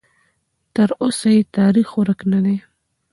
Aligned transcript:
تراوسه 0.73 1.27
یې 1.35 1.41
تاریخ 1.57 1.89
ورک 1.99 2.19
نه 2.31 2.39
دی. 2.45 2.57